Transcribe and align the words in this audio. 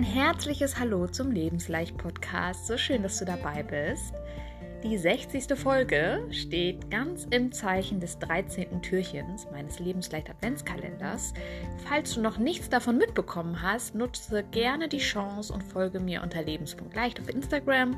ein 0.00 0.04
herzliches 0.04 0.78
Hallo 0.78 1.08
zum 1.08 1.30
Lebensleicht-Podcast. 1.30 2.66
So 2.66 2.78
schön, 2.78 3.02
dass 3.02 3.18
du 3.18 3.26
dabei 3.26 3.62
bist. 3.62 4.14
Die 4.82 4.96
60. 4.96 5.58
Folge 5.58 6.26
steht 6.30 6.90
ganz 6.90 7.26
im 7.28 7.52
Zeichen 7.52 8.00
des 8.00 8.18
13. 8.18 8.80
Türchens 8.80 9.46
meines 9.52 9.78
Lebensleicht 9.78 10.30
Adventskalenders. 10.30 11.34
Falls 11.86 12.14
du 12.14 12.22
noch 12.22 12.38
nichts 12.38 12.70
davon 12.70 12.96
mitbekommen 12.96 13.60
hast, 13.60 13.94
nutze 13.94 14.42
gerne 14.42 14.88
die 14.88 15.00
Chance 15.00 15.52
und 15.52 15.62
folge 15.62 16.00
mir 16.00 16.22
unter 16.22 16.42
Lebens.leicht 16.42 17.20
auf 17.20 17.28
Instagram 17.28 17.94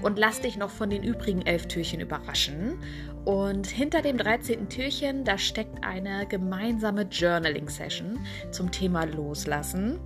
und 0.00 0.18
lass 0.18 0.40
dich 0.40 0.56
noch 0.56 0.70
von 0.70 0.88
den 0.88 1.02
übrigen 1.02 1.42
elf 1.42 1.68
Türchen 1.68 2.00
überraschen. 2.00 2.78
Und 3.26 3.66
hinter 3.66 4.00
dem 4.00 4.16
13. 4.16 4.70
Türchen, 4.70 5.24
da 5.26 5.36
steckt 5.36 5.84
eine 5.84 6.26
gemeinsame 6.26 7.02
Journaling-Session 7.02 8.20
zum 8.52 8.72
Thema 8.72 9.04
Loslassen. 9.04 10.00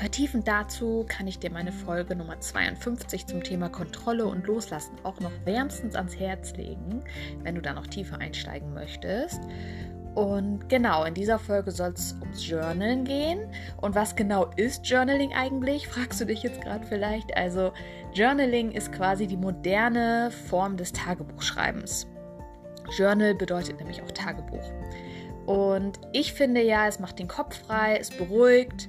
Vertiefend 0.00 0.48
dazu 0.48 1.04
kann 1.06 1.26
ich 1.26 1.40
dir 1.40 1.50
meine 1.50 1.72
Folge 1.72 2.16
Nummer 2.16 2.40
52 2.40 3.26
zum 3.26 3.42
Thema 3.42 3.68
Kontrolle 3.68 4.24
und 4.24 4.46
Loslassen 4.46 4.96
auch 5.02 5.20
noch 5.20 5.30
wärmstens 5.44 5.94
ans 5.94 6.18
Herz 6.18 6.56
legen, 6.56 7.04
wenn 7.42 7.54
du 7.54 7.60
da 7.60 7.74
noch 7.74 7.86
tiefer 7.86 8.18
einsteigen 8.18 8.72
möchtest. 8.72 9.42
Und 10.14 10.70
genau, 10.70 11.04
in 11.04 11.12
dieser 11.12 11.38
Folge 11.38 11.70
soll 11.70 11.90
es 11.90 12.16
ums 12.18 12.48
Journalen 12.48 13.04
gehen. 13.04 13.40
Und 13.82 13.94
was 13.94 14.16
genau 14.16 14.46
ist 14.56 14.86
Journaling 14.86 15.34
eigentlich? 15.34 15.86
Fragst 15.88 16.18
du 16.18 16.24
dich 16.24 16.42
jetzt 16.42 16.62
gerade 16.62 16.86
vielleicht. 16.86 17.36
Also, 17.36 17.70
Journaling 18.14 18.72
ist 18.72 18.92
quasi 18.92 19.26
die 19.26 19.36
moderne 19.36 20.30
Form 20.48 20.78
des 20.78 20.94
Tagebuchschreibens. 20.94 22.06
Journal 22.96 23.34
bedeutet 23.34 23.78
nämlich 23.78 24.00
auch 24.02 24.10
Tagebuch. 24.12 24.72
Und 25.44 26.00
ich 26.14 26.32
finde 26.32 26.62
ja, 26.62 26.88
es 26.88 27.00
macht 27.00 27.18
den 27.18 27.28
Kopf 27.28 27.58
frei, 27.66 27.98
es 28.00 28.08
beruhigt 28.08 28.88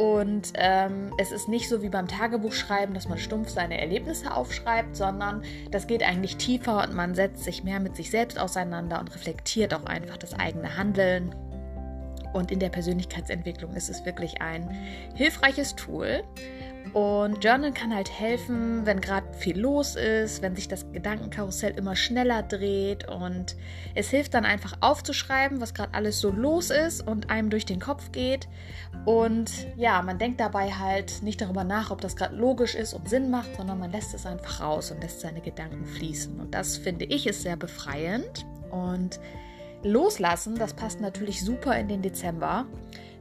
und 0.00 0.54
ähm, 0.54 1.12
es 1.18 1.30
ist 1.30 1.46
nicht 1.46 1.68
so 1.68 1.82
wie 1.82 1.90
beim 1.90 2.08
Tagebuchschreiben, 2.08 2.94
dass 2.94 3.06
man 3.06 3.18
stumpf 3.18 3.50
seine 3.50 3.78
Erlebnisse 3.78 4.34
aufschreibt, 4.34 4.96
sondern 4.96 5.42
das 5.70 5.86
geht 5.86 6.02
eigentlich 6.02 6.38
tiefer 6.38 6.82
und 6.82 6.94
man 6.94 7.14
setzt 7.14 7.44
sich 7.44 7.64
mehr 7.64 7.80
mit 7.80 7.96
sich 7.96 8.10
selbst 8.10 8.40
auseinander 8.40 8.98
und 8.98 9.14
reflektiert 9.14 9.74
auch 9.74 9.84
einfach 9.84 10.16
das 10.16 10.32
eigene 10.32 10.78
Handeln. 10.78 11.34
Und 12.32 12.50
in 12.50 12.60
der 12.60 12.70
Persönlichkeitsentwicklung 12.70 13.74
ist 13.74 13.90
es 13.90 14.06
wirklich 14.06 14.40
ein 14.40 14.70
hilfreiches 15.16 15.76
Tool. 15.76 16.24
Und 16.92 17.44
Journal 17.44 17.72
kann 17.72 17.94
halt 17.94 18.10
helfen, 18.10 18.84
wenn 18.84 19.00
gerade 19.00 19.32
viel 19.34 19.58
los 19.58 19.94
ist, 19.94 20.42
wenn 20.42 20.56
sich 20.56 20.66
das 20.66 20.90
Gedankenkarussell 20.92 21.72
immer 21.78 21.94
schneller 21.94 22.42
dreht. 22.42 23.08
Und 23.08 23.54
es 23.94 24.10
hilft 24.10 24.34
dann 24.34 24.44
einfach 24.44 24.76
aufzuschreiben, 24.80 25.60
was 25.60 25.72
gerade 25.72 25.94
alles 25.94 26.20
so 26.20 26.30
los 26.30 26.70
ist 26.70 27.06
und 27.06 27.30
einem 27.30 27.48
durch 27.48 27.64
den 27.64 27.78
Kopf 27.78 28.10
geht. 28.10 28.48
Und 29.04 29.50
ja, 29.76 30.02
man 30.02 30.18
denkt 30.18 30.40
dabei 30.40 30.72
halt 30.72 31.22
nicht 31.22 31.40
darüber 31.40 31.62
nach, 31.62 31.92
ob 31.92 32.00
das 32.00 32.16
gerade 32.16 32.34
logisch 32.34 32.74
ist 32.74 32.92
und 32.92 33.08
Sinn 33.08 33.30
macht, 33.30 33.54
sondern 33.56 33.78
man 33.78 33.92
lässt 33.92 34.12
es 34.12 34.26
einfach 34.26 34.60
raus 34.60 34.90
und 34.90 35.00
lässt 35.00 35.20
seine 35.20 35.40
Gedanken 35.40 35.86
fließen. 35.86 36.40
Und 36.40 36.54
das 36.54 36.76
finde 36.76 37.04
ich 37.04 37.26
ist 37.26 37.42
sehr 37.42 37.56
befreiend. 37.56 38.44
Und 38.70 39.20
loslassen, 39.84 40.56
das 40.56 40.74
passt 40.74 41.00
natürlich 41.00 41.44
super 41.44 41.78
in 41.78 41.88
den 41.88 42.02
Dezember 42.02 42.66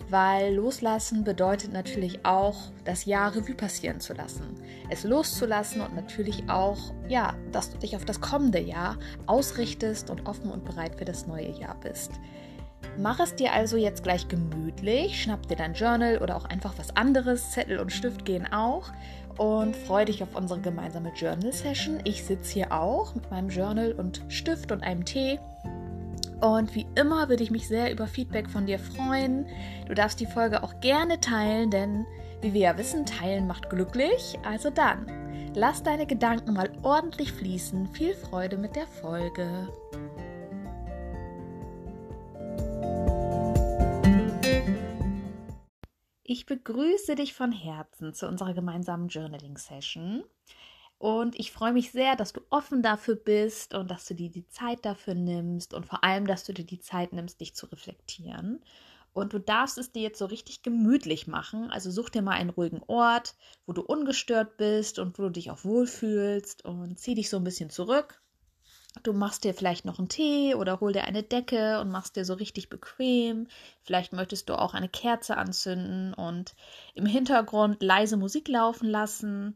weil 0.09 0.55
loslassen 0.55 1.23
bedeutet 1.23 1.71
natürlich 1.71 2.25
auch, 2.25 2.55
das 2.83 3.05
Jahr 3.05 3.35
Revue 3.35 3.55
passieren 3.55 3.99
zu 3.99 4.13
lassen. 4.13 4.55
Es 4.89 5.03
loszulassen 5.03 5.81
und 5.81 5.95
natürlich 5.95 6.49
auch, 6.49 6.77
ja, 7.07 7.35
dass 7.52 7.71
du 7.71 7.77
dich 7.77 7.95
auf 7.95 8.05
das 8.05 8.21
kommende 8.21 8.59
Jahr 8.59 8.97
ausrichtest 9.27 10.09
und 10.09 10.27
offen 10.27 10.52
und 10.52 10.65
bereit 10.65 10.95
für 10.95 11.05
das 11.05 11.27
neue 11.27 11.52
Jahr 11.52 11.75
bist. 11.81 12.11
Mach 12.97 13.19
es 13.19 13.35
dir 13.35 13.53
also 13.53 13.77
jetzt 13.77 14.03
gleich 14.03 14.27
gemütlich, 14.27 15.21
schnapp 15.23 15.47
dir 15.47 15.55
dein 15.55 15.73
Journal 15.73 16.17
oder 16.17 16.35
auch 16.35 16.45
einfach 16.45 16.73
was 16.77 16.95
anderes, 16.95 17.52
Zettel 17.52 17.80
und 17.80 17.91
Stift 17.91 18.25
gehen 18.25 18.52
auch 18.52 18.91
und 19.37 19.75
freue 19.75 20.05
dich 20.05 20.21
auf 20.21 20.35
unsere 20.35 20.59
gemeinsame 20.59 21.13
Journal 21.15 21.53
Session. 21.53 21.99
Ich 22.03 22.25
sitze 22.25 22.53
hier 22.53 22.71
auch 22.73 23.15
mit 23.15 23.30
meinem 23.31 23.49
Journal 23.49 23.93
und 23.93 24.25
Stift 24.27 24.71
und 24.71 24.83
einem 24.83 25.05
Tee 25.05 25.39
und 26.42 26.73
wie 26.76 26.88
immer 26.95 27.30
würde 27.30 27.44
ich 27.44 27.52
mich 27.52 27.67
sehr 27.67 27.92
über 27.92 28.08
Feedback 28.08 28.50
von 28.50 28.66
dir 28.66 28.80
freuen. 28.80 29.45
Du 29.88 29.94
darfst 29.94 30.20
die 30.20 30.26
Folge 30.26 30.64
auch 30.64 30.80
gerne 30.80 31.20
teilen, 31.20 31.70
denn 31.70 32.05
wie 32.42 32.54
wir 32.54 32.61
ja 32.61 32.77
wissen, 32.77 33.05
teilen 33.05 33.48
macht 33.48 33.70
glücklich. 33.70 34.39
Also 34.45 34.70
dann, 34.70 35.05
lass 35.54 35.83
deine 35.83 36.05
Gedanken 36.05 36.54
mal 36.54 36.72
ordentlich 36.83 37.33
fließen. 37.33 37.88
Viel 37.88 38.14
Freude 38.14 38.58
mit 38.58 38.76
der 38.76 38.88
Folge. 38.88 39.67
Ich 46.23 46.45
begrüße 46.45 47.16
dich 47.16 47.33
von 47.33 47.52
Herzen 47.52 48.14
zu 48.14 48.28
unserer 48.28 48.54
gemeinsamen 48.54 49.08
Journaling-Session. 49.08 50.23
Und 50.99 51.39
ich 51.39 51.54
freue 51.54 51.71
mich 51.71 51.92
sehr, 51.92 52.17
dass 52.17 52.33
du 52.33 52.42
offen 52.49 52.83
dafür 52.83 53.15
bist 53.15 53.73
und 53.73 53.89
dass 53.89 54.05
du 54.05 54.14
dir 54.14 54.30
die 54.30 54.48
Zeit 54.49 54.83
dafür 54.83 55.15
nimmst 55.15 55.73
und 55.73 55.86
vor 55.86 56.04
allem, 56.04 56.27
dass 56.27 56.43
du 56.43 56.54
dir 56.54 56.65
die 56.65 56.82
Zeit 56.82 57.14
nimmst, 57.14 57.39
dich 57.39 57.55
zu 57.55 57.67
reflektieren. 57.67 58.61
Und 59.14 59.32
du 59.32 59.39
darfst 59.39 59.77
es 59.77 59.93
dir 59.93 60.02
jetzt 60.02 60.20
so 60.20 60.26
richtig 60.26 60.61
gemütlich 60.61 61.26
machen. 61.26 61.71
Also 61.71 61.89
such 61.89 62.10
dir 62.10 62.21
mal 62.21 62.33
einen 62.33 62.49
ruhigen 62.49 62.83
Ort, 62.87 63.36
wo 63.65 63.71
du 63.71 63.82
ungestört 63.82 64.58
bist 64.58 64.99
und 64.99 65.17
wo 65.17 65.23
du 65.23 65.30
dich 65.30 65.52
auch 65.52 65.64
wohlfühlst 65.64 66.65
und 66.65 66.99
zieh 66.99 67.16
dich 67.16 67.30
so 67.30 67.37
ein 67.37 67.45
bisschen 67.45 67.70
zurück. 67.70 68.21
Du 69.02 69.14
machst 69.14 69.45
dir 69.45 69.54
vielleicht 69.54 69.86
noch 69.86 69.99
einen 69.99 70.10
Tee 70.10 70.54
oder 70.54 70.81
hol 70.81 70.92
dir 70.92 71.05
eine 71.05 71.23
Decke 71.23 71.80
und 71.80 71.92
machst 71.92 72.17
dir 72.17 72.26
so 72.26 72.33
richtig 72.33 72.70
bequem. 72.70 73.48
Vielleicht 73.83 74.11
möchtest 74.11 74.49
du 74.49 74.60
auch 74.60 74.73
eine 74.73 74.89
Kerze 74.89 75.37
anzünden 75.37 76.14
und 76.14 76.55
im 76.93 77.05
Hintergrund 77.05 77.81
leise 77.81 78.17
Musik 78.17 78.49
laufen 78.49 78.89
lassen 78.89 79.55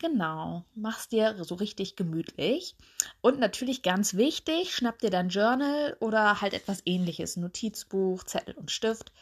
Genau, 0.00 0.64
mach's 0.74 1.08
dir 1.08 1.44
so 1.44 1.56
richtig 1.56 1.94
gemütlich. 1.94 2.74
Und 3.20 3.38
natürlich 3.38 3.82
ganz 3.82 4.14
wichtig, 4.14 4.74
schnapp 4.74 4.98
dir 4.98 5.10
dein 5.10 5.28
Journal 5.28 5.94
oder 6.00 6.40
halt 6.40 6.54
etwas 6.54 6.80
ähnliches, 6.86 7.36
Notizbuch, 7.36 8.24
Zettel 8.24 8.54
und 8.54 8.70
Stift 8.70 9.12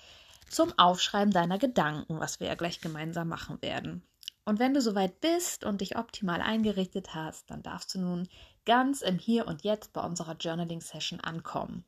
zum 0.48 0.72
Aufschreiben 0.78 1.32
deiner 1.32 1.58
Gedanken, 1.58 2.20
was 2.20 2.38
wir 2.38 2.46
ja 2.46 2.54
gleich 2.54 2.80
gemeinsam 2.80 3.26
machen 3.26 3.60
werden. 3.60 4.04
Und 4.44 4.60
wenn 4.60 4.72
du 4.72 4.80
soweit 4.80 5.20
bist 5.20 5.64
und 5.64 5.80
dich 5.80 5.98
optimal 5.98 6.40
eingerichtet 6.40 7.12
hast, 7.12 7.50
dann 7.50 7.64
darfst 7.64 7.92
du 7.96 8.00
nun 8.00 8.28
ganz 8.64 9.02
im 9.02 9.18
Hier 9.18 9.48
und 9.48 9.64
Jetzt 9.64 9.92
bei 9.92 10.02
unserer 10.02 10.36
Journaling 10.36 10.80
Session 10.80 11.18
ankommen. 11.18 11.84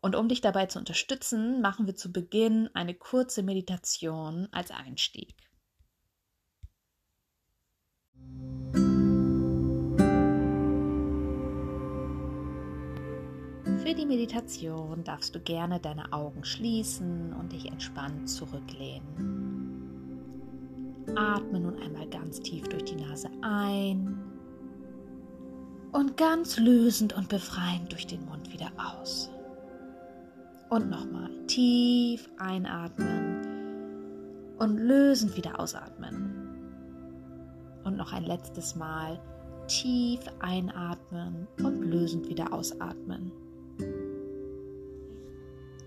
Und 0.00 0.16
um 0.16 0.26
dich 0.26 0.40
dabei 0.40 0.64
zu 0.64 0.78
unterstützen, 0.78 1.60
machen 1.60 1.86
wir 1.86 1.96
zu 1.96 2.10
Beginn 2.10 2.70
eine 2.72 2.94
kurze 2.94 3.42
Meditation 3.42 4.48
als 4.52 4.70
Einstieg. 4.70 5.34
Für 13.82 13.94
die 13.94 14.06
Meditation 14.06 15.02
darfst 15.04 15.34
du 15.34 15.40
gerne 15.40 15.80
deine 15.80 16.12
Augen 16.12 16.44
schließen 16.44 17.32
und 17.32 17.52
dich 17.52 17.66
entspannt 17.66 18.28
zurücklehnen. 18.28 19.50
Atme 21.16 21.60
nun 21.60 21.76
einmal 21.82 22.06
ganz 22.08 22.40
tief 22.40 22.68
durch 22.68 22.84
die 22.84 22.96
Nase 22.96 23.28
ein 23.42 24.16
und 25.92 26.16
ganz 26.16 26.58
lösend 26.58 27.14
und 27.14 27.28
befreiend 27.28 27.90
durch 27.90 28.06
den 28.06 28.24
Mund 28.26 28.52
wieder 28.52 28.70
aus. 28.76 29.30
Und 30.68 30.88
nochmal 30.88 31.30
tief 31.46 32.30
einatmen 32.38 33.40
und 34.58 34.76
lösend 34.76 35.36
wieder 35.36 35.58
ausatmen. 35.58 36.29
Noch 38.00 38.14
ein 38.14 38.24
letztes 38.24 38.76
Mal 38.76 39.20
tief 39.68 40.20
einatmen 40.38 41.46
und 41.62 41.82
lösend 41.82 42.30
wieder 42.30 42.50
ausatmen. 42.50 43.30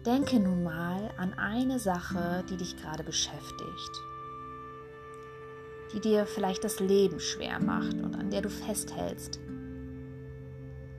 Denke 0.05 0.39
nun 0.39 0.61
mal 0.61 1.09
an 1.17 1.33
eine 1.33 1.79
Sache, 1.79 2.43
die 2.47 2.57
dich 2.57 2.77
gerade 2.77 3.03
beschäftigt, 3.03 3.91
die 5.91 6.01
dir 6.01 6.27
vielleicht 6.27 6.63
das 6.63 6.79
Leben 6.79 7.19
schwer 7.19 7.59
macht 7.59 7.95
und 7.95 8.15
an 8.15 8.29
der 8.29 8.43
du 8.43 8.49
festhältst. 8.49 9.39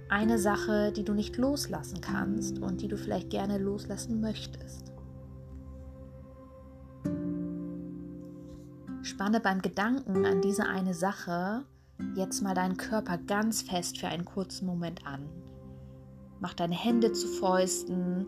Eine 0.08 0.40
Sache, 0.40 0.90
die 0.90 1.05
du 1.05 1.14
nicht 1.14 1.37
loslassen 1.37 2.00
kannst 2.00 2.58
und 2.58 2.81
die 2.81 2.88
du 2.88 2.99
vielleicht 2.99 3.31
gerne 3.31 3.58
loslassen 3.58 4.20
möchtest. 4.20 4.94
Spanne 9.05 9.41
beim 9.41 9.62
Gedanken 9.62 10.27
an 10.27 10.41
diese 10.43 10.67
eine 10.67 10.95
Sache 10.95 11.65
jetzt 12.17 12.43
mal 12.43 12.55
deinen 12.55 12.77
Körper 12.77 13.19
ganz 13.19 13.62
fest 13.62 13.99
für 13.99 14.09
einen 14.09 14.25
kurzen 14.25 14.67
Moment 14.67 15.06
an. 15.06 15.29
Mach 16.41 16.55
deine 16.55 16.75
Hände 16.75 17.12
zu 17.12 17.29
Fäusten, 17.29 18.27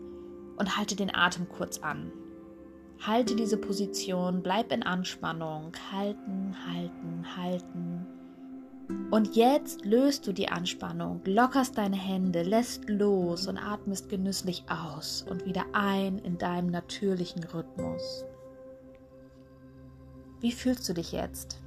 und 0.57 0.77
halte 0.77 0.95
den 0.95 1.13
Atem 1.15 1.47
kurz 1.47 1.79
an. 1.79 2.11
Halte 2.99 3.35
diese 3.35 3.57
Position, 3.57 4.41
bleib 4.41 4.71
in 4.71 4.83
Anspannung, 4.83 5.71
halten, 5.91 6.55
halten, 6.67 7.37
halten. 7.37 8.07
Und 9.11 9.35
jetzt 9.35 9.85
löst 9.85 10.25
du 10.25 10.33
die 10.33 10.49
Anspannung, 10.49 11.21
lockerst 11.25 11.77
deine 11.77 11.97
Hände, 11.97 12.41
lässt 12.41 12.89
los 12.89 13.47
und 13.47 13.57
atmest 13.57 14.09
genüsslich 14.09 14.63
aus 14.69 15.25
und 15.29 15.45
wieder 15.45 15.65
ein 15.73 16.17
in 16.19 16.37
deinem 16.37 16.71
natürlichen 16.71 17.43
Rhythmus. 17.43 18.25
Wie 20.39 20.51
fühlst 20.51 20.87
du 20.87 20.93
dich 20.93 21.11
jetzt? 21.11 21.59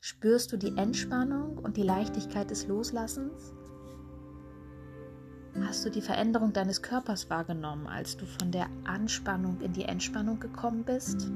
Spürst 0.00 0.50
du 0.50 0.56
die 0.56 0.74
Entspannung 0.78 1.58
und 1.58 1.76
die 1.76 1.82
Leichtigkeit 1.82 2.50
des 2.50 2.66
Loslassens? 2.68 3.52
Hast 5.60 5.84
du 5.84 5.90
die 5.90 6.00
Veränderung 6.00 6.54
deines 6.54 6.80
Körpers 6.80 7.28
wahrgenommen, 7.28 7.86
als 7.86 8.16
du 8.16 8.24
von 8.24 8.50
der 8.50 8.68
Anspannung 8.84 9.60
in 9.60 9.74
die 9.74 9.84
Entspannung 9.84 10.40
gekommen 10.40 10.84
bist? 10.84 11.30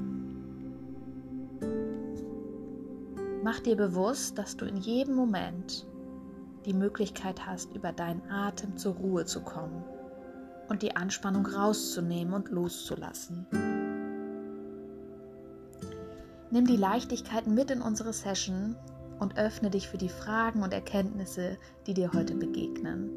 Mach 3.43 3.59
dir 3.59 3.75
bewusst, 3.75 4.39
dass 4.39 4.57
du 4.57 4.65
in 4.65 4.77
jedem 4.77 5.13
Moment 5.13 5.85
die 6.65 6.73
Möglichkeit 6.73 7.45
hast, 7.45 7.75
über 7.75 7.91
deinen 7.91 8.27
Atem 8.31 8.77
zur 8.77 8.95
Ruhe 8.95 9.25
zu 9.25 9.41
kommen 9.41 9.83
und 10.69 10.81
die 10.81 10.95
Anspannung 10.95 11.45
rauszunehmen 11.45 12.33
und 12.33 12.49
loszulassen. 12.49 13.45
Nimm 16.51 16.67
die 16.67 16.75
Leichtigkeit 16.75 17.47
mit 17.47 17.71
in 17.71 17.81
unsere 17.81 18.11
Session 18.11 18.75
und 19.19 19.37
öffne 19.37 19.69
dich 19.69 19.87
für 19.87 19.97
die 19.97 20.09
Fragen 20.09 20.63
und 20.63 20.73
Erkenntnisse, 20.73 21.57
die 21.87 21.93
dir 21.93 22.11
heute 22.11 22.35
begegnen. 22.35 23.09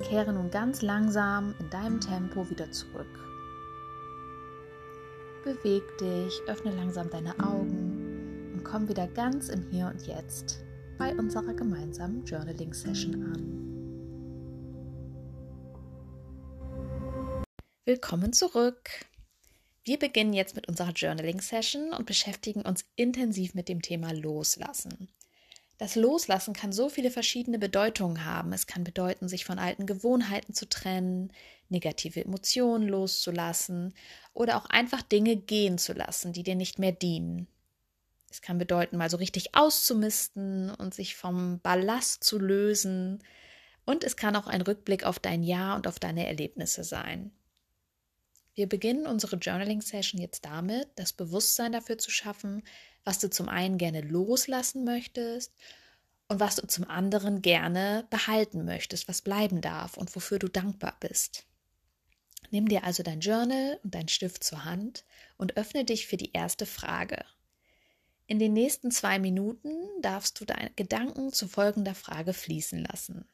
Kehre 0.00 0.34
nun 0.34 0.50
ganz 0.50 0.82
langsam 0.82 1.54
in 1.58 1.70
deinem 1.70 2.00
Tempo 2.00 2.48
wieder 2.50 2.70
zurück. 2.70 3.06
Beweg 5.44 5.82
dich, 5.98 6.38
öffne 6.46 6.76
langsam 6.76 7.08
deine 7.08 7.38
Augen 7.40 8.52
und 8.52 8.64
komm 8.64 8.88
wieder 8.88 9.06
ganz 9.06 9.48
im 9.48 9.62
Hier 9.70 9.86
und 9.86 10.06
Jetzt 10.06 10.60
bei 10.98 11.16
unserer 11.16 11.54
gemeinsamen 11.54 12.26
Journaling-Session 12.26 13.14
an. 13.32 13.64
Willkommen 17.86 18.34
zurück. 18.34 19.08
Wir 19.88 19.98
beginnen 19.98 20.34
jetzt 20.34 20.54
mit 20.54 20.68
unserer 20.68 20.92
Journaling-Session 20.92 21.94
und 21.94 22.04
beschäftigen 22.04 22.60
uns 22.60 22.84
intensiv 22.94 23.54
mit 23.54 23.70
dem 23.70 23.80
Thema 23.80 24.12
Loslassen. 24.12 25.08
Das 25.78 25.96
Loslassen 25.96 26.52
kann 26.52 26.72
so 26.72 26.90
viele 26.90 27.10
verschiedene 27.10 27.58
Bedeutungen 27.58 28.26
haben. 28.26 28.52
Es 28.52 28.66
kann 28.66 28.84
bedeuten, 28.84 29.30
sich 29.30 29.46
von 29.46 29.58
alten 29.58 29.86
Gewohnheiten 29.86 30.52
zu 30.52 30.68
trennen, 30.68 31.32
negative 31.70 32.22
Emotionen 32.22 32.86
loszulassen 32.86 33.94
oder 34.34 34.58
auch 34.58 34.66
einfach 34.66 35.00
Dinge 35.00 35.36
gehen 35.36 35.78
zu 35.78 35.94
lassen, 35.94 36.34
die 36.34 36.42
dir 36.42 36.54
nicht 36.54 36.78
mehr 36.78 36.92
dienen. 36.92 37.46
Es 38.28 38.42
kann 38.42 38.58
bedeuten, 38.58 38.98
mal 38.98 39.08
so 39.08 39.16
richtig 39.16 39.54
auszumisten 39.54 40.68
und 40.68 40.92
sich 40.92 41.16
vom 41.16 41.60
Ballast 41.60 42.22
zu 42.22 42.38
lösen. 42.38 43.20
Und 43.86 44.04
es 44.04 44.18
kann 44.18 44.36
auch 44.36 44.48
ein 44.48 44.60
Rückblick 44.60 45.04
auf 45.04 45.18
dein 45.18 45.42
Jahr 45.42 45.76
und 45.76 45.86
auf 45.86 45.98
deine 45.98 46.26
Erlebnisse 46.26 46.84
sein. 46.84 47.32
Wir 48.58 48.68
beginnen 48.68 49.06
unsere 49.06 49.36
Journaling-Session 49.36 50.20
jetzt 50.20 50.44
damit, 50.44 50.88
das 50.96 51.12
Bewusstsein 51.12 51.70
dafür 51.70 51.96
zu 51.96 52.10
schaffen, 52.10 52.64
was 53.04 53.20
du 53.20 53.30
zum 53.30 53.48
einen 53.48 53.78
gerne 53.78 54.00
loslassen 54.00 54.82
möchtest 54.82 55.52
und 56.26 56.40
was 56.40 56.56
du 56.56 56.66
zum 56.66 56.82
anderen 56.90 57.40
gerne 57.40 58.08
behalten 58.10 58.64
möchtest, 58.64 59.06
was 59.06 59.22
bleiben 59.22 59.60
darf 59.60 59.96
und 59.96 60.12
wofür 60.16 60.40
du 60.40 60.48
dankbar 60.48 60.96
bist. 60.98 61.46
Nimm 62.50 62.66
dir 62.66 62.82
also 62.82 63.04
dein 63.04 63.20
Journal 63.20 63.78
und 63.84 63.94
dein 63.94 64.08
Stift 64.08 64.42
zur 64.42 64.64
Hand 64.64 65.04
und 65.36 65.56
öffne 65.56 65.84
dich 65.84 66.08
für 66.08 66.16
die 66.16 66.32
erste 66.32 66.66
Frage. 66.66 67.24
In 68.26 68.40
den 68.40 68.54
nächsten 68.54 68.90
zwei 68.90 69.20
Minuten 69.20 69.70
darfst 70.02 70.40
du 70.40 70.44
deine 70.44 70.72
Gedanken 70.74 71.32
zu 71.32 71.46
folgender 71.46 71.94
Frage 71.94 72.32
fließen 72.32 72.82
lassen. 72.82 73.24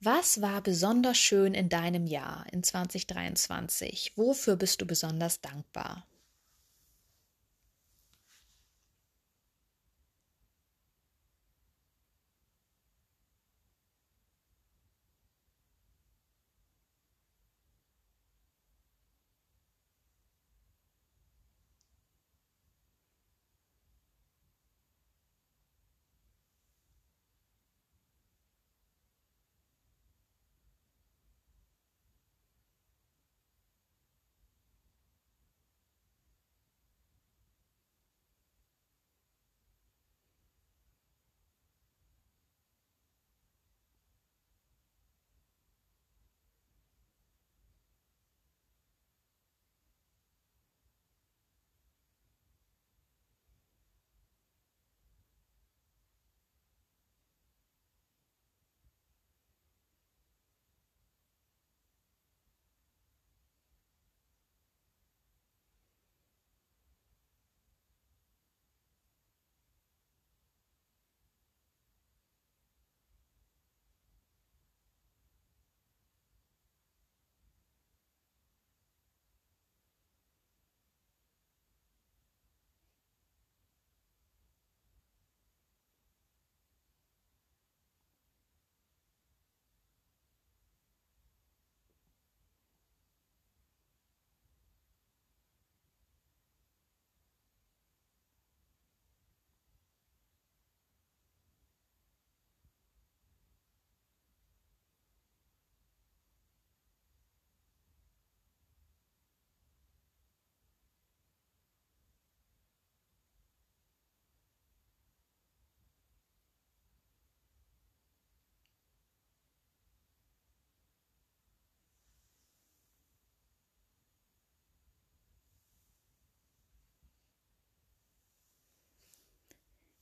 Was 0.00 0.40
war 0.40 0.62
besonders 0.62 1.18
schön 1.18 1.54
in 1.54 1.68
deinem 1.68 2.06
Jahr 2.06 2.46
in 2.52 2.62
2023? 2.62 4.12
Wofür 4.14 4.54
bist 4.54 4.80
du 4.80 4.86
besonders 4.86 5.40
dankbar? 5.40 6.06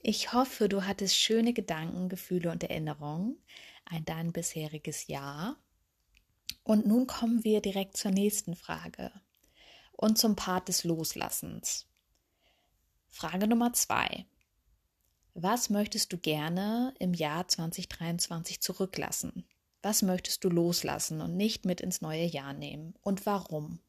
Ich 0.09 0.33
hoffe, 0.33 0.69
du 0.69 0.85
hattest 0.85 1.19
schöne 1.19 1.53
Gedanken, 1.53 2.09
Gefühle 2.09 2.53
und 2.53 2.63
Erinnerungen 2.63 3.43
an 3.87 4.05
dein 4.05 4.33
bisheriges 4.33 5.09
Jahr. 5.09 5.57
Und 6.63 6.87
nun 6.87 7.09
kommen 7.09 7.43
wir 7.43 7.61
direkt 7.61 7.97
zur 7.97 8.13
nächsten 8.13 8.55
Frage 8.55 9.11
und 9.91 10.17
zum 10.17 10.37
Part 10.37 10.69
des 10.69 10.85
Loslassens. 10.85 11.89
Frage 13.09 13.49
Nummer 13.49 13.73
zwei. 13.73 14.27
Was 15.35 15.71
möchtest 15.71 16.13
du 16.13 16.19
gerne 16.19 16.95
im 17.01 17.13
Jahr 17.13 17.49
2023 17.49 18.61
zurücklassen? 18.61 19.45
Was 19.83 20.03
möchtest 20.03 20.45
du 20.45 20.51
loslassen 20.51 21.21
und 21.21 21.37
nicht 21.37 21.65
mit 21.65 21.81
ins 21.81 22.01
neue 22.01 22.27
Jahr 22.27 22.53
nehmen? 22.53 22.95
Und 23.01 23.27
warum? 23.27 23.81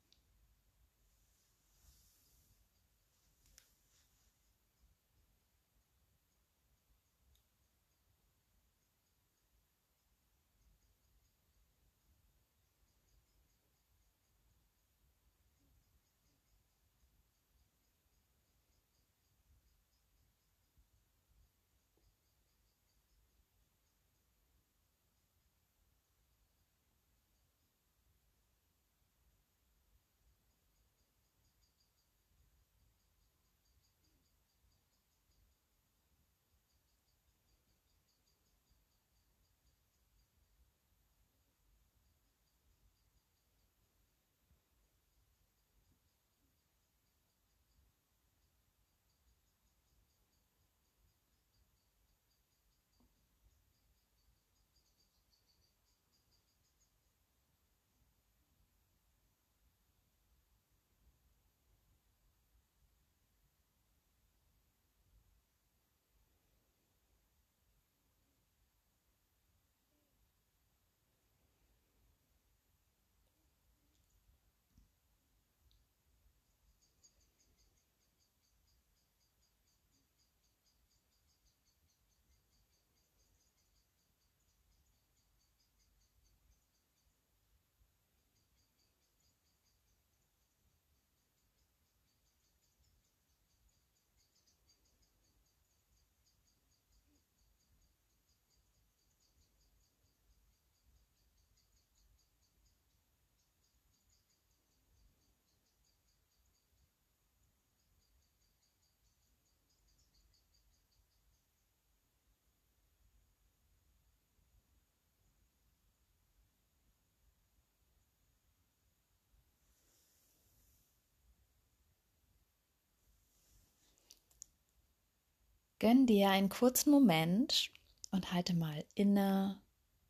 Gönn 125.80 126.06
dir 126.08 126.30
einen 126.30 126.50
kurzen 126.50 126.90
Moment 126.92 127.72
und 128.12 128.34
halte 128.34 128.56
mal 128.56 128.84
inne. 128.96 129.62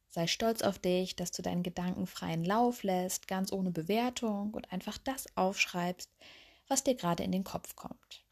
Sei 0.10 0.28
stolz 0.28 0.62
auf 0.62 0.80
dich, 0.80 1.16
dass 1.16 1.32
du 1.32 1.42
deinen 1.42 1.64
Gedanken 1.64 2.08
freien 2.08 2.46
Lauf 2.46 2.84
lässt, 2.84 3.28
ganz 3.28 3.52
ohne 3.52 3.72
Bewertung 3.72 4.54
und 4.54 4.72
einfach 4.72 4.98
das 4.98 5.26
aufschreibst, 5.36 6.10
was 6.68 6.84
dir 6.84 6.96
gerade 6.96 7.24
in 7.24 7.32
den 7.32 7.44
Kopf 7.44 7.76
kommt. 7.76 8.24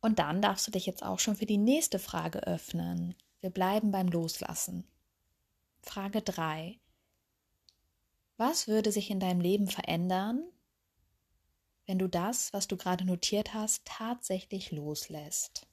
Und 0.00 0.18
dann 0.20 0.40
darfst 0.40 0.66
du 0.66 0.70
dich 0.70 0.86
jetzt 0.86 1.02
auch 1.04 1.18
schon 1.18 1.36
für 1.36 1.46
die 1.46 1.58
nächste 1.58 1.98
Frage 1.98 2.46
öffnen. 2.46 3.14
Wir 3.40 3.50
bleiben 3.50 3.90
beim 3.90 4.08
Loslassen. 4.08 4.86
Frage 5.82 6.22
3. 6.22 6.78
Was 8.36 8.68
würde 8.68 8.92
sich 8.92 9.10
in 9.10 9.18
deinem 9.18 9.40
Leben 9.40 9.66
verändern, 9.66 10.44
wenn 11.88 11.98
du 11.98 12.08
das, 12.08 12.52
was 12.52 12.68
du 12.68 12.76
gerade 12.76 13.04
notiert 13.06 13.54
hast, 13.54 13.84
tatsächlich 13.86 14.72
loslässt? 14.72 15.67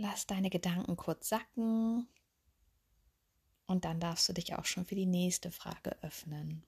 Lass 0.00 0.28
deine 0.28 0.48
Gedanken 0.48 0.96
kurz 0.96 1.28
sacken 1.28 2.06
und 3.66 3.84
dann 3.84 3.98
darfst 3.98 4.28
du 4.28 4.32
dich 4.32 4.54
auch 4.54 4.64
schon 4.64 4.86
für 4.86 4.94
die 4.94 5.06
nächste 5.06 5.50
Frage 5.50 5.96
öffnen. 6.02 6.62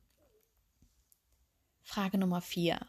Frage 1.81 2.19
Nummer 2.19 2.41
4. 2.41 2.85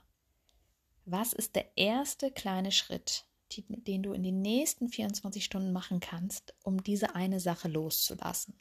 Was 1.05 1.33
ist 1.33 1.55
der 1.55 1.77
erste 1.77 2.31
kleine 2.31 2.71
Schritt, 2.71 3.25
den 3.55 4.01
du 4.01 4.13
in 4.13 4.23
den 4.23 4.41
nächsten 4.41 4.89
24 4.89 5.45
Stunden 5.45 5.73
machen 5.73 5.99
kannst, 5.99 6.55
um 6.63 6.81
diese 6.81 7.13
eine 7.13 7.39
Sache 7.39 7.67
loszulassen? 7.67 8.55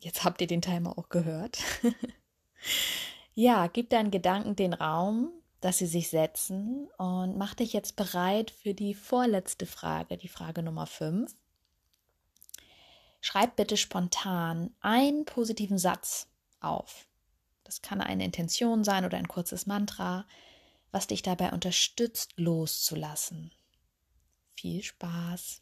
Jetzt 0.00 0.24
habt 0.24 0.40
ihr 0.40 0.46
den 0.46 0.62
Timer 0.62 0.96
auch 0.96 1.08
gehört. 1.08 1.58
ja, 3.34 3.66
gib 3.66 3.90
deinen 3.90 4.10
Gedanken 4.10 4.54
den 4.54 4.72
Raum, 4.72 5.30
dass 5.60 5.78
sie 5.78 5.86
sich 5.86 6.08
setzen 6.08 6.88
und 6.98 7.36
mach 7.36 7.54
dich 7.54 7.72
jetzt 7.72 7.96
bereit 7.96 8.50
für 8.50 8.74
die 8.74 8.94
vorletzte 8.94 9.66
Frage, 9.66 10.16
die 10.16 10.28
Frage 10.28 10.62
Nummer 10.62 10.86
5. 10.86 11.34
Schreib 13.20 13.56
bitte 13.56 13.76
spontan 13.76 14.72
einen 14.80 15.24
positiven 15.24 15.78
Satz 15.78 16.28
auf. 16.60 17.08
Das 17.64 17.82
kann 17.82 18.00
eine 18.00 18.24
Intention 18.24 18.84
sein 18.84 19.04
oder 19.04 19.18
ein 19.18 19.28
kurzes 19.28 19.66
Mantra, 19.66 20.24
was 20.92 21.08
dich 21.08 21.22
dabei 21.22 21.52
unterstützt, 21.52 22.32
loszulassen. 22.36 23.52
Viel 24.54 24.82
Spaß! 24.82 25.60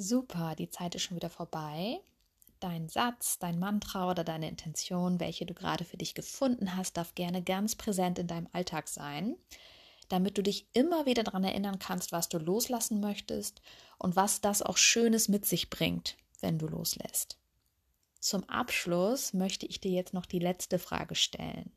Super, 0.00 0.54
die 0.54 0.70
Zeit 0.70 0.94
ist 0.94 1.02
schon 1.02 1.16
wieder 1.16 1.28
vorbei. 1.28 2.00
Dein 2.60 2.88
Satz, 2.88 3.40
dein 3.40 3.58
Mantra 3.58 4.08
oder 4.08 4.22
deine 4.22 4.48
Intention, 4.48 5.18
welche 5.18 5.44
du 5.44 5.54
gerade 5.54 5.84
für 5.84 5.96
dich 5.96 6.14
gefunden 6.14 6.76
hast, 6.76 6.96
darf 6.96 7.16
gerne 7.16 7.42
ganz 7.42 7.74
präsent 7.74 8.20
in 8.20 8.28
deinem 8.28 8.46
Alltag 8.52 8.86
sein, 8.86 9.34
damit 10.08 10.38
du 10.38 10.42
dich 10.44 10.68
immer 10.72 11.04
wieder 11.04 11.24
daran 11.24 11.42
erinnern 11.42 11.80
kannst, 11.80 12.12
was 12.12 12.28
du 12.28 12.38
loslassen 12.38 13.00
möchtest 13.00 13.60
und 13.98 14.14
was 14.14 14.40
das 14.40 14.62
auch 14.62 14.76
Schönes 14.76 15.26
mit 15.26 15.46
sich 15.46 15.68
bringt, 15.68 16.16
wenn 16.38 16.60
du 16.60 16.68
loslässt. 16.68 17.36
Zum 18.20 18.44
Abschluss 18.44 19.32
möchte 19.32 19.66
ich 19.66 19.80
dir 19.80 19.90
jetzt 19.90 20.14
noch 20.14 20.26
die 20.26 20.38
letzte 20.38 20.78
Frage 20.78 21.16
stellen. 21.16 21.72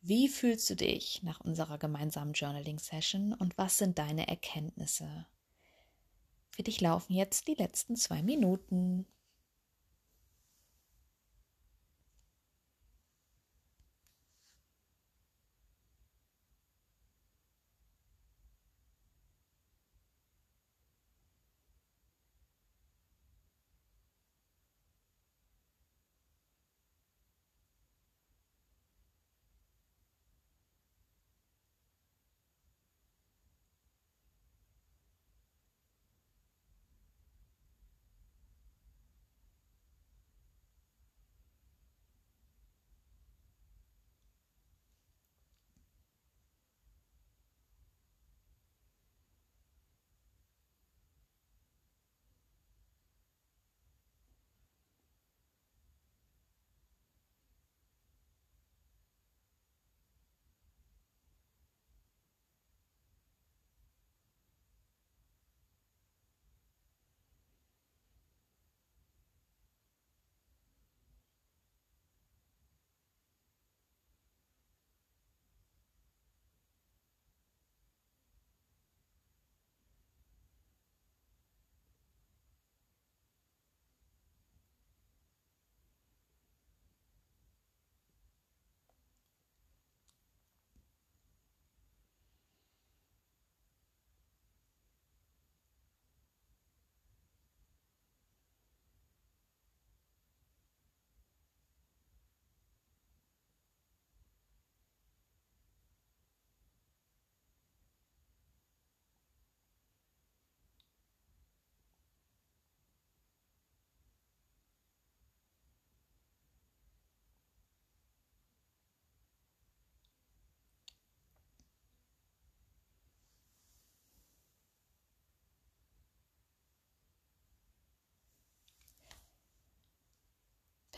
Wie 0.00 0.26
fühlst 0.26 0.68
du 0.68 0.74
dich 0.74 1.22
nach 1.22 1.38
unserer 1.38 1.78
gemeinsamen 1.78 2.32
Journaling-Session 2.32 3.32
und 3.32 3.56
was 3.56 3.78
sind 3.78 3.96
deine 3.96 4.26
Erkenntnisse? 4.26 5.26
Für 6.60 6.64
dich 6.64 6.82
laufen 6.82 7.14
jetzt 7.14 7.48
die 7.48 7.54
letzten 7.54 7.96
zwei 7.96 8.22
Minuten. 8.22 9.06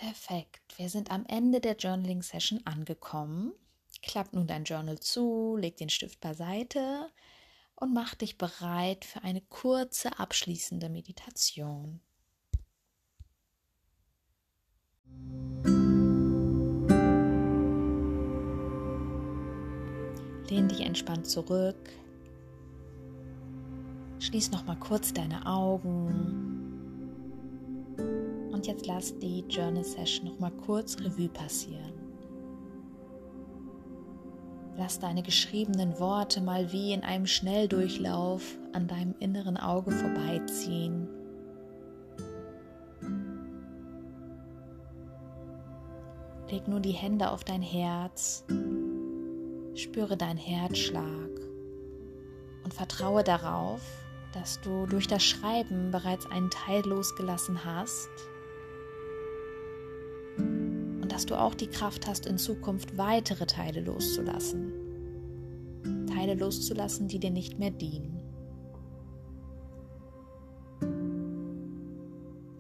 Perfekt. 0.03 0.77
Wir 0.79 0.89
sind 0.89 1.13
am 1.13 1.25
Ende 1.27 1.61
der 1.61 1.77
Journaling 1.77 2.23
Session 2.23 2.61
angekommen. 2.65 3.53
Klapp 4.03 4.33
nun 4.33 4.49
dein 4.49 4.65
Journal 4.65 4.99
zu, 4.99 5.57
leg 5.57 5.77
den 5.77 5.91
Stift 5.91 6.21
beiseite 6.21 7.09
und 7.77 7.95
mach 7.95 8.17
dich 8.17 8.37
bereit 8.37 9.05
für 9.05 9.23
eine 9.23 9.41
kurze 9.43 10.19
abschließende 10.19 10.89
Meditation. 10.89 12.01
Lehn 20.49 20.67
dich 20.69 20.81
entspannt 20.81 21.29
zurück. 21.29 21.91
Schließ 24.19 24.51
noch 24.51 24.65
mal 24.65 24.81
kurz 24.81 25.13
deine 25.13 25.47
Augen. 25.47 26.52
Und 28.63 28.69
jetzt 28.69 28.87
lass 28.87 29.19
die 29.19 29.41
Journal 29.49 29.83
Session 29.83 30.29
noch 30.29 30.39
mal 30.39 30.53
kurz 30.53 30.97
Revue 31.01 31.29
passieren. 31.29 31.95
Lass 34.77 35.01
deine 35.01 35.25
geschriebenen 35.25 35.99
Worte 35.99 36.41
mal 36.41 36.71
wie 36.71 36.93
in 36.93 37.03
einem 37.03 37.27
Schnelldurchlauf 37.27 38.57
an 38.73 38.87
deinem 38.87 39.17
inneren 39.19 39.57
Auge 39.57 39.91
vorbeiziehen. 39.91 41.09
Leg 46.49 46.69
nun 46.69 46.83
die 46.83 46.93
Hände 46.93 47.33
auf 47.33 47.43
dein 47.43 47.63
Herz, 47.63 48.45
spüre 49.75 50.17
deinen 50.17 50.39
Herzschlag 50.39 51.31
und 52.63 52.73
vertraue 52.73 53.25
darauf, 53.25 53.81
dass 54.33 54.61
du 54.61 54.87
durch 54.87 55.09
das 55.09 55.25
Schreiben 55.25 55.91
bereits 55.91 56.27
einen 56.27 56.51
Teil 56.51 56.87
losgelassen 56.87 57.65
hast 57.65 58.09
dass 61.23 61.27
du 61.27 61.41
auch 61.41 61.55
die 61.55 61.69
Kraft 61.69 62.09
hast, 62.09 62.27
in 62.27 62.37
Zukunft 62.37 62.99
weitere 62.99 63.47
Teile 63.47 63.81
loszulassen. 63.81 64.73
Teile 66.13 66.35
loszulassen, 66.35 67.07
die 67.07 67.21
dir 67.21 67.31
nicht 67.31 67.61
mehr 67.61 67.71
dienen. 67.71 68.21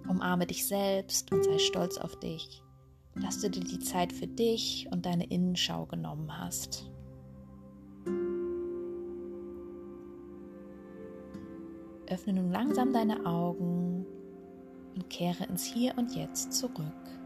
Umarme 0.08 0.46
dich 0.46 0.64
selbst 0.64 1.32
und 1.32 1.42
sei 1.42 1.58
stolz 1.58 1.98
auf 1.98 2.14
dich, 2.20 2.62
dass 3.20 3.40
du 3.40 3.50
dir 3.50 3.64
die 3.64 3.80
Zeit 3.80 4.12
für 4.12 4.28
dich 4.28 4.86
und 4.92 5.06
deine 5.06 5.24
Innenschau 5.24 5.86
genommen 5.86 6.38
hast. 6.38 6.88
Öffne 12.08 12.34
nun 12.34 12.52
langsam 12.52 12.92
deine 12.92 13.26
Augen 13.26 14.06
und 14.94 15.10
kehre 15.10 15.46
ins 15.46 15.64
Hier 15.64 15.98
und 15.98 16.14
Jetzt 16.14 16.52
zurück. 16.52 17.21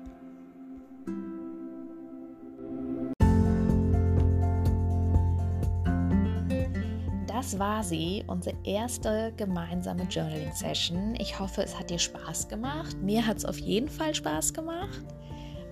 Das 7.47 7.59
war 7.61 7.85
sie, 7.85 8.25
unsere 8.27 8.57
erste 8.65 9.33
gemeinsame 9.37 10.03
Journaling-Session. 10.05 11.15
Ich 11.21 11.39
hoffe, 11.39 11.63
es 11.63 11.79
hat 11.79 11.91
dir 11.91 11.99
Spaß 11.99 12.49
gemacht. 12.49 12.97
Mir 13.03 13.25
hat 13.25 13.37
es 13.37 13.45
auf 13.45 13.59
jeden 13.59 13.89
Fall 13.89 14.15
Spaß 14.15 14.53
gemacht. 14.53 15.05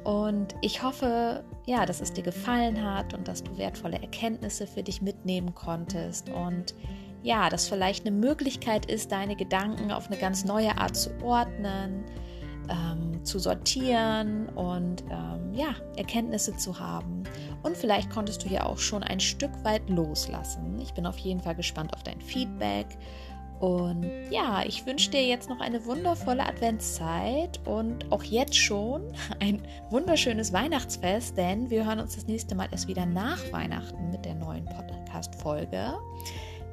Und 0.05 0.55
ich 0.61 0.83
hoffe, 0.83 1.43
ja, 1.67 1.87
dass 1.87 2.01
es 2.01 2.13
dir 2.13 2.23
gefallen 2.23 2.81
hat 2.85 3.15
und 3.15 3.27
dass 3.27 3.43
du 3.43 3.57
wertvolle 3.57 4.01
Erkenntnisse 4.01 4.67
für 4.67 4.83
dich 4.83 5.03
mitnehmen 5.03 5.55
konntest. 5.55 6.29
Und 6.29 6.75
ja, 7.25 7.49
dass 7.49 7.69
vielleicht 7.69 8.07
eine 8.07 8.15
Möglichkeit 8.15 8.87
ist, 8.87 9.11
deine 9.11 9.35
Gedanken 9.35 9.91
auf 9.91 10.09
eine 10.09 10.19
ganz 10.19 10.45
neue 10.45 10.77
Art 10.77 10.95
zu 10.95 11.11
ordnen, 11.23 12.05
ähm, 12.69 13.25
zu 13.25 13.39
sortieren 13.39 14.49
und 14.51 15.03
ähm, 15.11 15.55
ja, 15.55 15.75
Erkenntnisse 15.97 16.57
zu 16.57 16.79
haben. 16.79 17.25
Und 17.63 17.77
vielleicht 17.77 18.11
konntest 18.11 18.45
du 18.45 18.49
hier 18.49 18.67
auch 18.67 18.79
schon 18.79 19.03
ein 19.03 19.21
Stück 19.21 19.53
weit 19.65 19.89
loslassen. 19.89 20.79
Ich 20.81 20.93
bin 20.93 21.07
auf 21.07 21.19
jeden 21.19 21.41
Fall 21.41 21.55
gespannt 21.55 21.95
auf 21.95 22.03
dein 22.03 22.21
Feedback. 22.21 22.87
Und 23.61 24.05
ja, 24.31 24.63
ich 24.67 24.85
wünsche 24.85 25.11
dir 25.11 25.25
jetzt 25.25 25.49
noch 25.49 25.61
eine 25.61 25.87
wundervolle 25.87 26.45
Adventszeit 26.45 27.61
und 27.67 28.13
auch 28.13 28.23
jetzt 28.23 28.57
schon 28.57 29.03
ein 29.41 29.63
wunderschönes 29.91 30.53
Weihnachtsfest, 30.53 31.37
denn 31.37 31.71
wir 31.71 31.87
hören 31.87 32.01
uns 32.01 32.17
das 32.17 32.27
nächste 32.27 32.55
Mal 32.55 32.69
erst 32.71 32.89
wieder 32.89 33.07
nach 33.07 33.41
Weihnachten 33.53 34.11
mit 34.11 34.25
der 34.25 34.35
neuen 34.35 34.67
Podcast-Folge. 34.67 35.95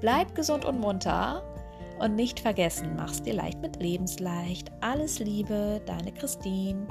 Bleib 0.01 0.35
gesund 0.35 0.65
und 0.65 0.79
munter 0.79 1.43
und 2.01 2.15
nicht 2.15 2.39
vergessen, 2.39 2.95
mach's 2.95 3.21
dir 3.21 3.33
leicht 3.33 3.61
mit 3.61 3.81
Lebensleicht. 3.81 4.71
Alles 4.81 5.19
Liebe, 5.19 5.81
deine 5.85 6.11
Christine. 6.11 6.87